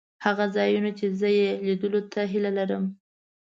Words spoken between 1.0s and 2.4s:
زه یې لیدلو ته